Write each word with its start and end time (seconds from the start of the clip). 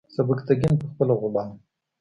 سبکتیګن 0.15 0.73
پخپله 0.81 1.13
غلام 1.21 1.49
و. 1.55 1.55